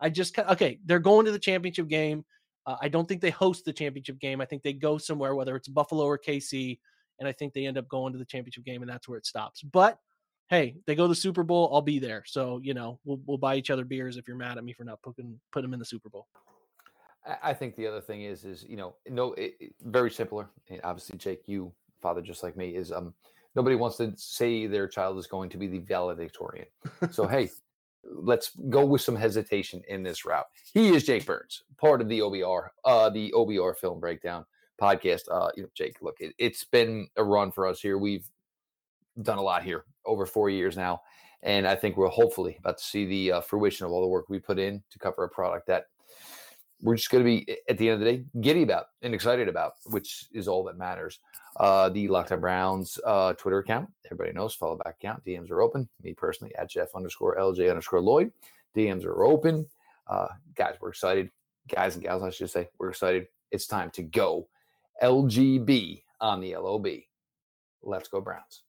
[0.01, 0.80] I just okay.
[0.86, 2.26] They're going to the championship game.
[2.65, 4.41] Uh, I don't think they host the championship game.
[4.41, 6.80] I think they go somewhere, whether it's Buffalo or KC,
[7.20, 9.26] and I think they end up going to the championship game, and that's where it
[9.26, 9.61] stops.
[9.61, 9.99] But
[10.50, 11.70] hey, they go to the Super Bowl.
[11.74, 12.24] I'll be there.
[12.26, 14.84] So you know, we'll we'll buy each other beers if you're mad at me for
[14.84, 16.28] not putting put them in the Super Bowl.
[17.43, 20.50] I- think the other thing is, is you know, no, it, it- very simpler.
[20.70, 21.72] And obviously, Jake, you
[22.02, 23.14] father just like me is um
[23.56, 26.68] nobody wants to say their child is going to be the valedictorian.
[27.12, 27.50] So hey,
[28.04, 30.47] let's go with some hesitation in this route.
[30.74, 34.45] He is Jake Burns, part of the OBR, uh, the OBR Film Breakdown
[34.82, 35.24] podcast.
[35.30, 37.97] Uh, you know, Jake, look, it, it's been a run for us here.
[37.97, 38.28] We've
[39.22, 41.01] done a lot here over four years now,
[41.43, 44.30] and I think we're hopefully about to see the uh, fruition of all the work
[44.30, 45.86] we put in to cover a product that
[46.82, 49.47] we're just going to be at the end of the day giddy about and excited
[49.47, 51.20] about, which is all that matters.
[51.57, 55.24] Uh, the Locked On Browns uh, Twitter account, everybody knows, follow back account.
[55.26, 55.89] DMs are open.
[56.03, 58.32] Me personally at Jeff underscore LJ underscore Lloyd.
[58.76, 59.65] DMs are open.
[60.07, 61.30] Uh, guys, we're excited.
[61.67, 63.28] Guys and gals, I should say, we're excited.
[63.51, 64.47] It's time to go
[65.03, 66.88] LGB on the LOB.
[67.84, 68.63] Let's go Browns.